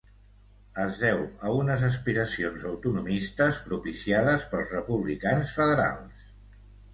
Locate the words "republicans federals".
4.79-6.27